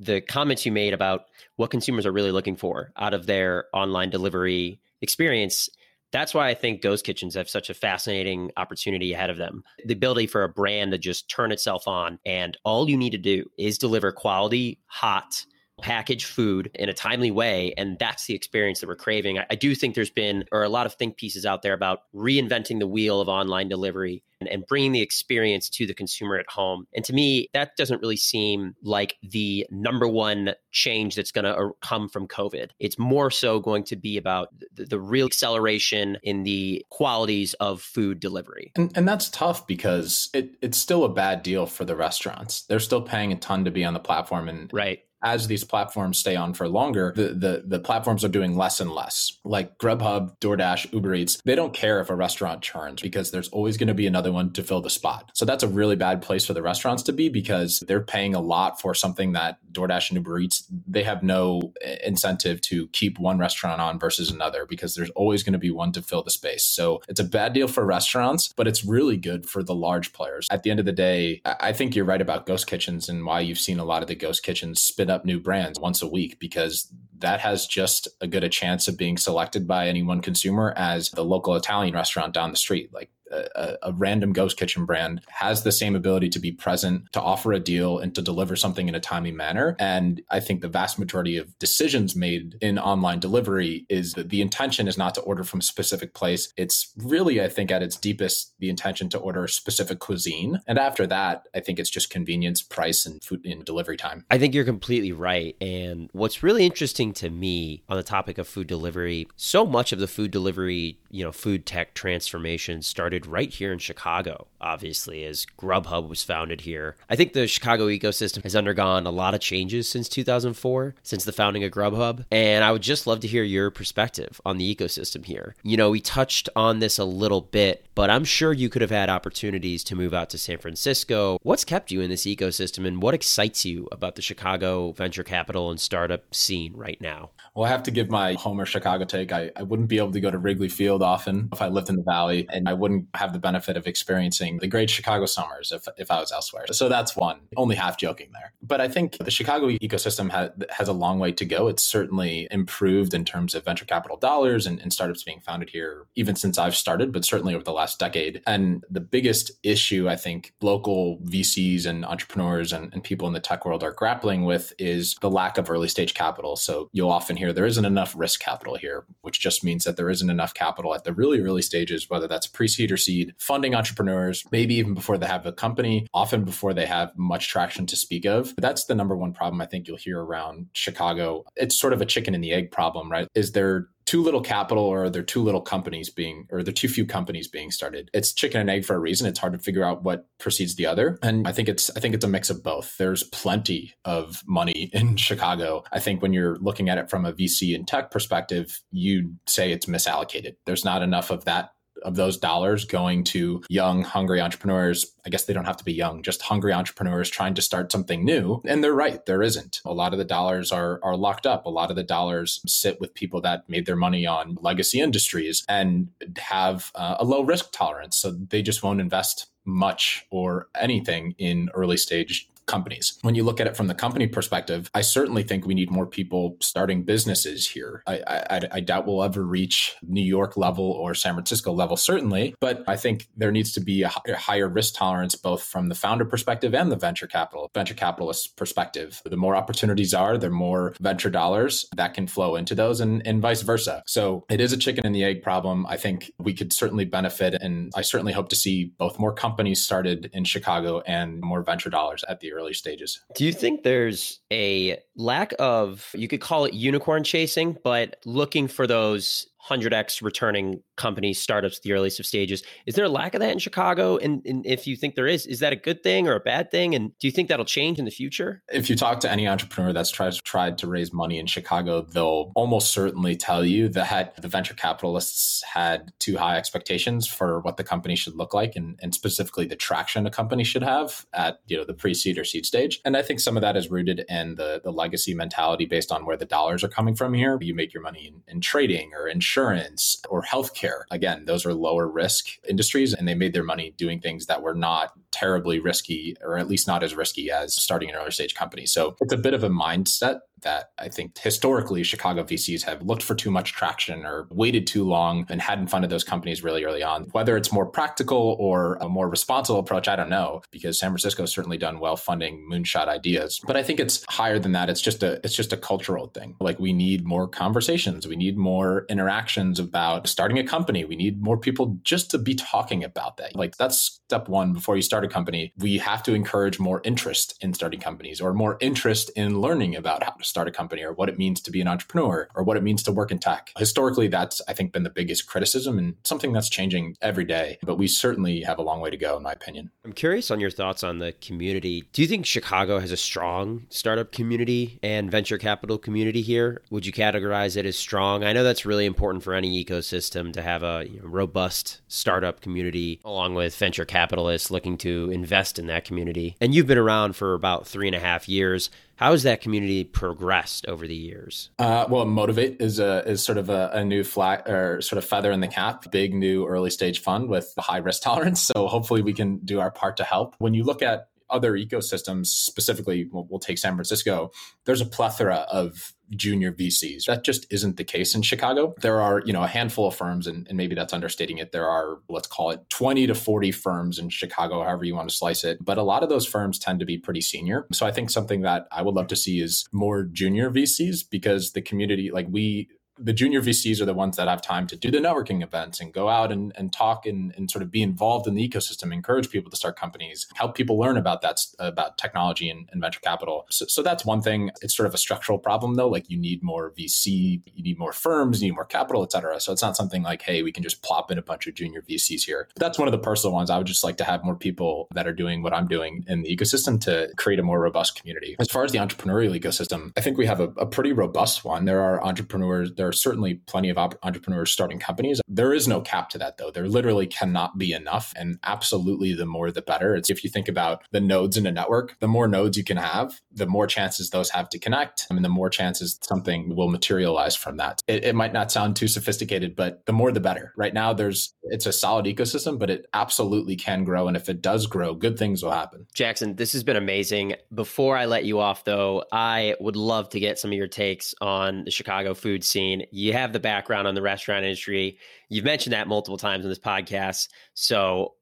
[0.00, 4.10] the comments you made about what consumers are really looking for out of their online
[4.10, 5.68] delivery experience
[6.12, 9.62] that's why I think ghost kitchens have such a fascinating opportunity ahead of them.
[9.84, 13.18] The ability for a brand to just turn itself on, and all you need to
[13.18, 15.44] do is deliver quality, hot,
[15.80, 17.72] packaged food in a timely way.
[17.76, 19.38] And that's the experience that we're craving.
[19.38, 22.00] I, I, do think there's been, or a lot of think pieces out there about
[22.14, 26.48] reinventing the wheel of online delivery and, and bringing the experience to the consumer at
[26.48, 26.86] home.
[26.94, 31.54] And to me, that doesn't really seem like the number one change that's going to
[31.54, 32.70] uh, come from COVID.
[32.78, 37.82] It's more so going to be about the, the real acceleration in the qualities of
[37.82, 38.72] food delivery.
[38.76, 42.62] And, and that's tough because it, it's still a bad deal for the restaurants.
[42.62, 44.48] They're still paying a ton to be on the platform.
[44.48, 48.56] And right as these platforms stay on for longer, the, the, the platforms are doing
[48.56, 49.38] less and less.
[49.44, 53.76] Like Grubhub, DoorDash, Uber Eats, they don't care if a restaurant churns because there's always
[53.76, 55.30] going to be another one to fill the spot.
[55.34, 58.40] So that's a really bad place for the restaurants to be because they're paying a
[58.40, 63.18] lot for something that DoorDash and Uber Eats, they have no eh, incentive to keep
[63.18, 66.30] one restaurant on versus another because there's always going to be one to fill the
[66.30, 66.64] space.
[66.64, 70.46] So it's a bad deal for restaurants, but it's really good for the large players.
[70.50, 73.40] At the end of the day, I think you're right about ghost kitchens and why
[73.40, 76.38] you've seen a lot of the ghost kitchens spin up new brands once a week
[76.38, 80.72] because that has just a good a chance of being selected by any one consumer
[80.76, 82.92] as the local Italian restaurant down the street.
[82.92, 87.20] Like a, a, random ghost kitchen brand has the same ability to be present, to
[87.20, 89.76] offer a deal, and to deliver something in a timely manner.
[89.78, 94.40] And I think the vast majority of decisions made in online delivery is that the
[94.40, 96.52] intention is not to order from a specific place.
[96.56, 100.60] It's really, I think, at its deepest, the intention to order specific cuisine.
[100.66, 104.24] And after that, I think it's just convenience, price, and food in delivery time.
[104.30, 105.56] I think you're completely right.
[105.60, 109.98] And what's really interesting to me on the topic of food delivery, so much of
[109.98, 115.24] the food delivery, you know, food tech transformation started started right here in Chicago, obviously,
[115.24, 116.96] as Grubhub was founded here.
[117.08, 121.32] I think the Chicago ecosystem has undergone a lot of changes since 2004, since the
[121.32, 122.24] founding of Grubhub.
[122.30, 125.54] And I would just love to hear your perspective on the ecosystem here.
[125.62, 128.90] You know, we touched on this a little bit, but I'm sure you could have
[128.90, 131.38] had opportunities to move out to San Francisco.
[131.42, 135.70] What's kept you in this ecosystem and what excites you about the Chicago venture capital
[135.70, 137.30] and startup scene right now?
[137.54, 139.32] Well, I have to give my Homer Chicago take.
[139.32, 141.96] I, I wouldn't be able to go to Wrigley Field often if I lived in
[141.96, 145.86] the Valley, and I wouldn't have the benefit of experiencing the great Chicago summers if,
[145.96, 146.66] if I was elsewhere.
[146.70, 148.52] So that's one, only half joking there.
[148.62, 151.68] But I think the Chicago ecosystem ha- has a long way to go.
[151.68, 156.06] It's certainly improved in terms of venture capital dollars and, and startups being founded here,
[156.14, 158.42] even since I've started, but certainly over the last decade.
[158.46, 163.40] And the biggest issue I think local VCs and entrepreneurs and, and people in the
[163.40, 166.54] tech world are grappling with is the lack of early stage capital.
[166.54, 170.10] So you'll often hear there isn't enough risk capital here, which just means that there
[170.10, 173.74] isn't enough capital at the really early stages, whether that's pre seed or seed, funding
[173.74, 177.96] entrepreneurs, maybe even before they have a company, often before they have much traction to
[177.96, 178.54] speak of.
[178.54, 181.44] But that's the number one problem I think you'll hear around Chicago.
[181.56, 183.26] It's sort of a chicken and the egg problem, right?
[183.34, 187.06] Is there too little capital or are too little companies being or are too few
[187.06, 188.10] companies being started.
[188.12, 189.28] It's chicken and egg for a reason.
[189.28, 191.16] It's hard to figure out what precedes the other.
[191.22, 192.96] And i think it's i think it's a mix of both.
[192.98, 195.84] There's plenty of money in chicago.
[195.92, 199.70] I think when you're looking at it from a vc and tech perspective you'd say
[199.70, 200.56] it's misallocated.
[200.66, 201.70] There's not enough of that
[202.02, 205.14] of those dollars going to young, hungry entrepreneurs.
[205.24, 208.24] I guess they don't have to be young, just hungry entrepreneurs trying to start something
[208.24, 208.62] new.
[208.64, 209.80] And they're right, there isn't.
[209.84, 211.66] A lot of the dollars are, are locked up.
[211.66, 215.64] A lot of the dollars sit with people that made their money on legacy industries
[215.68, 218.16] and have uh, a low risk tolerance.
[218.16, 223.18] So they just won't invest much or anything in early stage companies.
[223.22, 226.06] When you look at it from the company perspective, I certainly think we need more
[226.06, 228.02] people starting businesses here.
[228.06, 232.54] I, I, I, doubt we'll ever reach New York level or San Francisco level, certainly,
[232.60, 236.24] but I think there needs to be a, higher risk tolerance both from the founder
[236.24, 239.20] perspective and the venture capital venture capitalist perspective.
[239.24, 243.42] The more opportunities are, the more venture dollars that can flow into those, and, and
[243.42, 244.02] vice versa.
[244.06, 245.86] So it is a chicken and the egg problem.
[245.86, 249.82] I think we could certainly benefit, and I certainly hope to see both more companies
[249.82, 253.20] started in Chicago and more venture dollars at the early stages.
[253.34, 258.68] Do you think there's a lack of, you could call it unicorn chasing, but looking
[258.68, 262.62] for those 100x returning companies, startups, at the earliest of stages.
[262.86, 264.16] Is there a lack of that in Chicago?
[264.16, 266.70] And, and, if you think there is, is that a good thing or a bad
[266.70, 266.94] thing?
[266.94, 268.62] And do you think that'll change in the future?
[268.72, 272.52] If you talk to any entrepreneur that's tried, tried to raise money in Chicago, they'll
[272.54, 277.84] almost certainly tell you that the venture capitalists had too high expectations for what the
[277.84, 281.76] company should look like and, and specifically the traction a company should have at you
[281.76, 283.00] know the pre-seed or seed stage.
[283.04, 286.24] And I think some of that is rooted in the, the legacy mentality based on
[286.24, 287.58] where the dollars are coming from here.
[287.60, 291.02] You make your money in, in trading or insurance or healthcare.
[291.10, 294.74] Again, those are lower risk industries and they made their money doing things that were
[294.74, 298.86] not terribly risky or at least not as risky as starting an early stage company.
[298.86, 303.22] So it's a bit of a mindset that I think historically Chicago VCs have looked
[303.22, 307.02] for too much traction or waited too long and hadn't funded those companies really early
[307.02, 307.24] on.
[307.32, 311.42] Whether it's more practical or a more responsible approach, I don't know, because San Francisco
[311.42, 313.60] has certainly done well funding moonshot ideas.
[313.66, 314.90] But I think it's higher than that.
[314.90, 316.56] It's just a it's just a cultural thing.
[316.60, 321.04] Like we need more conversations, we need more interactions about starting a company.
[321.04, 323.56] We need more people just to be talking about that.
[323.56, 325.72] Like that's step one before you start a company.
[325.76, 330.22] We have to encourage more interest in starting companies or more interest in learning about
[330.22, 332.76] how to start a company or what it means to be an entrepreneur or what
[332.76, 333.72] it means to work in tech.
[333.78, 337.78] Historically, that's, I think, been the biggest criticism and something that's changing every day.
[337.82, 339.90] But we certainly have a long way to go, in my opinion.
[340.04, 342.04] I'm curious on your thoughts on the community.
[342.12, 346.82] Do you think Chicago has a strong startup community and venture capital community here?
[346.90, 348.44] Would you categorize it as strong?
[348.44, 352.60] I know that's really important for any ecosystem to have a you know, robust startup
[352.60, 356.56] community along with venture capitalists looking to invest in that community.
[356.60, 358.90] And you've been around for about three and a half years.
[359.20, 361.68] How has that community progressed over the years?
[361.78, 365.26] Uh, well, Motivate is a is sort of a, a, new flag or sort of
[365.26, 366.10] feather in the cap.
[366.10, 368.62] Big new early stage fund with high risk tolerance.
[368.62, 370.54] So hopefully we can do our part to help.
[370.56, 374.52] When you look at other ecosystems, specifically, we'll, we'll take San Francisco.
[374.86, 377.26] There's a plethora of junior VCs.
[377.26, 378.94] That just isn't the case in Chicago.
[379.00, 381.72] There are, you know, a handful of firms, and, and, maybe that's understating it.
[381.72, 385.34] There are, let's call it 20 to 40 firms in Chicago, however you want to
[385.34, 385.84] slice it.
[385.84, 387.86] But a lot of those firms tend to be pretty senior.
[387.92, 391.72] So I think something that I would love to see is more junior VCs because
[391.72, 392.88] the community, like we,
[393.20, 396.12] the junior VCs are the ones that have time to do the networking events and
[396.12, 399.50] go out and, and talk and, and sort of be involved in the ecosystem, encourage
[399.50, 403.66] people to start companies, help people learn about that, about technology and, and venture capital.
[403.70, 404.70] So, so, that's one thing.
[404.80, 406.08] It's sort of a structural problem though.
[406.08, 409.60] Like you need more VC, you need more firms, you need more capital, et cetera.
[409.60, 412.02] So it's not something like, hey, we can just plop in a bunch of junior
[412.02, 412.68] VCs here.
[412.74, 413.68] But that's one of the personal ones.
[413.68, 416.42] I would just like to have more people that are doing what I'm doing in
[416.42, 418.56] the ecosystem to create a more robust community.
[418.58, 421.84] As far as the entrepreneurial ecosystem, I think we have a, a pretty robust one.
[421.84, 425.40] There are entrepreneurs, there are certainly plenty of entrepreneurs starting companies.
[425.48, 426.70] There is no cap to that, though.
[426.70, 428.32] There literally cannot be enough.
[428.36, 430.14] And absolutely, the more the better.
[430.14, 432.96] It's if you think about the nodes in a network, the more nodes you can
[432.96, 435.26] have, the more chances those have to connect.
[435.30, 438.00] I mean, the more chances something will materialize from that.
[438.06, 440.72] It, it might not sound too sophisticated, but the more the better.
[440.76, 444.28] Right now, there's it's a solid ecosystem, but it absolutely can grow.
[444.28, 446.06] And if it does grow, good things will happen.
[446.14, 447.54] Jackson, this has been amazing.
[447.74, 451.34] Before I let you off, though, I would love to get some of your takes
[451.40, 452.99] on the Chicago food scene.
[453.10, 455.18] You have the background on the restaurant industry.
[455.48, 457.48] You've mentioned that multiple times in this podcast.
[457.74, 458.34] So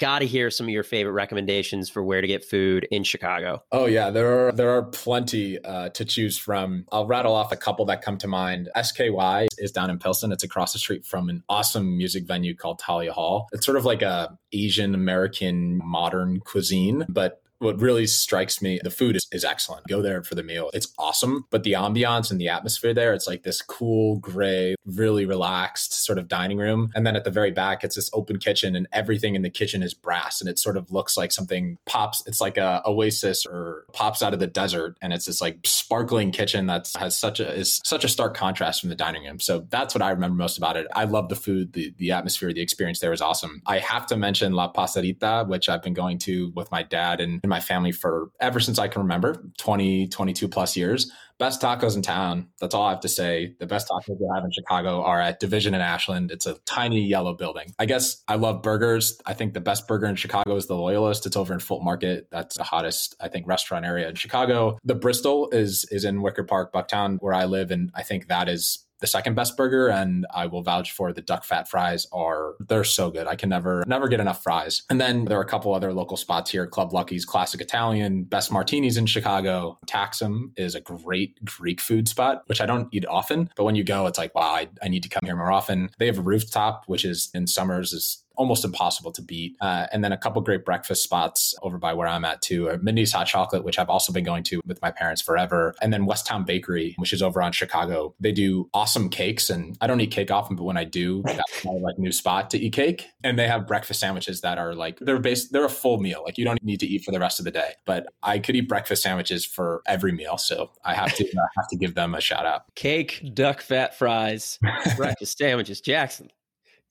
[0.00, 3.62] got to hear some of your favorite recommendations for where to get food in Chicago.
[3.70, 6.84] Oh yeah, there are there are plenty uh, to choose from.
[6.92, 8.68] I'll rattle off a couple that come to mind.
[8.80, 10.32] SKY is down in Pilsen.
[10.32, 13.48] It's across the street from an awesome music venue called Thalia Hall.
[13.52, 18.90] It's sort of like a Asian American modern cuisine, but what really strikes me, the
[18.90, 19.86] food is, is excellent.
[19.88, 20.70] Go there for the meal.
[20.74, 21.46] It's awesome.
[21.50, 26.18] But the ambiance and the atmosphere there, it's like this cool, gray, really relaxed sort
[26.18, 26.90] of dining room.
[26.94, 29.82] And then at the very back, it's this open kitchen and everything in the kitchen
[29.82, 30.40] is brass.
[30.40, 32.22] And it sort of looks like something pops.
[32.26, 34.96] It's like a oasis or pops out of the desert.
[35.00, 38.80] And it's this like sparkling kitchen that has such a is such a stark contrast
[38.80, 39.40] from the dining room.
[39.40, 40.86] So that's what I remember most about it.
[40.94, 43.62] I love the food, the the atmosphere, the experience there is awesome.
[43.66, 47.40] I have to mention La Pasadita, which I've been going to with my dad and
[47.48, 51.10] my family for ever since I can remember 20, 22 plus years.
[51.38, 52.48] Best tacos in town.
[52.60, 53.56] That's all I have to say.
[53.58, 56.30] The best tacos we have in Chicago are at Division in Ashland.
[56.30, 57.74] It's a tiny yellow building.
[57.78, 59.20] I guess I love burgers.
[59.26, 61.26] I think the best burger in Chicago is the Loyalist.
[61.26, 62.28] It's over in Fulton Market.
[62.30, 64.78] That's the hottest, I think, restaurant area in Chicago.
[64.84, 68.48] The Bristol is is in Wicker Park, Bucktown, where I live, and I think that
[68.48, 72.54] is the second best burger and I will vouch for the duck fat fries are
[72.58, 73.26] they're so good.
[73.26, 74.82] I can never never get enough fries.
[74.88, 78.50] And then there are a couple other local spots here, Club Lucky's Classic Italian, Best
[78.50, 79.78] Martinis in Chicago.
[79.86, 83.84] Taxim is a great Greek food spot, which I don't eat often, but when you
[83.84, 85.90] go it's like, wow, I, I need to come here more often.
[85.98, 89.56] They have a rooftop, which is in summers is almost impossible to beat.
[89.60, 92.68] Uh, and then a couple great breakfast spots over by where I'm at too.
[92.68, 95.74] Are Mindy's Hot Chocolate, which I've also been going to with my parents forever.
[95.80, 98.14] And then West Town Bakery, which is over on Chicago.
[98.20, 99.50] They do awesome cakes.
[99.50, 102.50] And I don't eat cake often, but when I do, that's my like new spot
[102.50, 103.06] to eat cake.
[103.22, 106.22] And they have breakfast sandwiches that are like, they're based, they're a full meal.
[106.24, 108.56] Like you don't need to eat for the rest of the day, but I could
[108.56, 110.38] eat breakfast sandwiches for every meal.
[110.38, 112.74] So I have to, uh, have to give them a shout out.
[112.74, 114.58] Cake, duck fat fries,
[114.96, 115.80] breakfast sandwiches.
[115.80, 116.30] Jackson,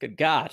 [0.04, 0.52] Good God.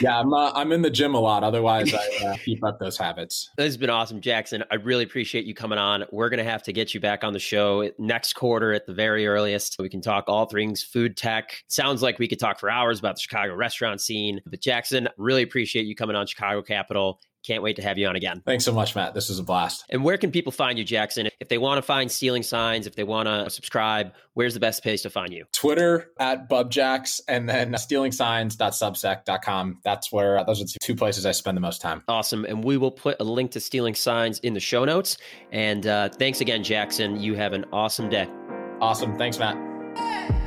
[0.00, 1.42] Yeah, I'm uh, I'm in the gym a lot.
[1.42, 3.50] Otherwise, I uh, keep up those habits.
[3.56, 4.62] This has been awesome, Jackson.
[4.70, 6.04] I really appreciate you coming on.
[6.12, 8.94] We're going to have to get you back on the show next quarter at the
[8.94, 9.74] very earliest.
[9.80, 11.64] We can talk all things food tech.
[11.66, 14.40] Sounds like we could talk for hours about the Chicago restaurant scene.
[14.46, 17.18] But Jackson, really appreciate you coming on Chicago Capital.
[17.44, 18.42] Can't wait to have you on again.
[18.46, 19.14] Thanks so much, Matt.
[19.14, 19.84] This was a blast.
[19.90, 21.28] And where can people find you, Jackson?
[21.40, 24.82] If they want to find Stealing Signs, if they want to subscribe, where's the best
[24.82, 25.44] place to find you?
[25.52, 29.80] Twitter at Bubjacks and then stealingsigns.substack.com.
[29.84, 32.02] That's where those are the two places I spend the most time.
[32.08, 32.44] Awesome.
[32.44, 35.18] And we will put a link to Stealing Signs in the show notes.
[35.52, 37.20] And uh, thanks again, Jackson.
[37.20, 38.28] You have an awesome day.
[38.80, 39.16] Awesome.
[39.18, 40.43] Thanks, Matt.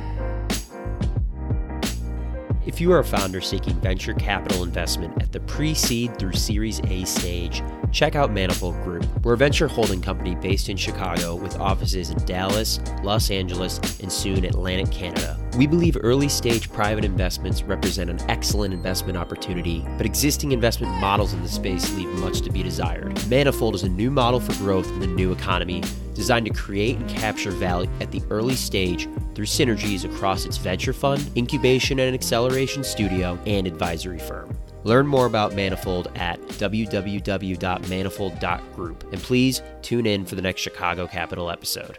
[2.68, 6.80] If you are a founder seeking venture capital investment at the pre seed through Series
[6.80, 7.62] A stage,
[7.92, 9.06] check out Manifold Group.
[9.24, 14.12] We're a venture holding company based in Chicago with offices in Dallas, Los Angeles, and
[14.12, 15.40] soon Atlantic Canada.
[15.56, 21.32] We believe early stage private investments represent an excellent investment opportunity, but existing investment models
[21.32, 23.18] in the space leave much to be desired.
[23.30, 27.08] Manifold is a new model for growth in the new economy designed to create and
[27.08, 32.57] capture value at the early stage through synergies across its venture fund, incubation and acceleration
[32.66, 34.54] studio, and advisory firm.
[34.84, 39.12] Learn more about Manifold at www.manifold.group.
[39.12, 41.98] And please tune in for the next Chicago Capital episode.